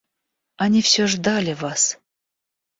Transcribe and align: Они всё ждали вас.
Они 0.57 0.81
всё 0.81 1.05
ждали 1.05 1.53
вас. 1.53 1.99